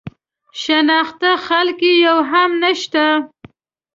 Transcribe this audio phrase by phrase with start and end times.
[0.61, 3.05] شناخته خلک یې یو هم نه شته.